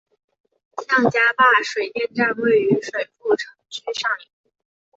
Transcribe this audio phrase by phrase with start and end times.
[0.87, 4.51] 向家坝水电站位于水富城区上游。